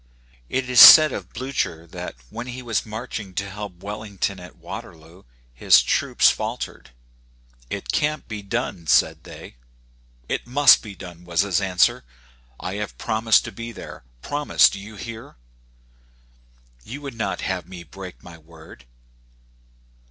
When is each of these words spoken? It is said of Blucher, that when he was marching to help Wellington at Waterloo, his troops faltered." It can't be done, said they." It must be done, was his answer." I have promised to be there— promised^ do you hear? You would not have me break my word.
It 0.49 0.67
is 0.67 0.79
said 0.81 1.11
of 1.11 1.31
Blucher, 1.31 1.85
that 1.85 2.15
when 2.31 2.47
he 2.47 2.63
was 2.63 2.87
marching 2.87 3.35
to 3.35 3.47
help 3.47 3.83
Wellington 3.83 4.39
at 4.39 4.55
Waterloo, 4.55 5.25
his 5.53 5.83
troops 5.83 6.31
faltered." 6.31 6.89
It 7.69 7.91
can't 7.91 8.27
be 8.27 8.41
done, 8.41 8.87
said 8.87 9.25
they." 9.25 9.57
It 10.27 10.47
must 10.47 10.81
be 10.81 10.95
done, 10.95 11.23
was 11.23 11.41
his 11.41 11.61
answer." 11.61 12.03
I 12.59 12.77
have 12.81 12.97
promised 12.97 13.45
to 13.45 13.51
be 13.51 13.71
there— 13.71 14.03
promised^ 14.23 14.71
do 14.71 14.79
you 14.79 14.95
hear? 14.95 15.35
You 16.83 17.01
would 17.01 17.13
not 17.13 17.41
have 17.41 17.67
me 17.69 17.83
break 17.83 18.23
my 18.23 18.39
word. 18.39 18.85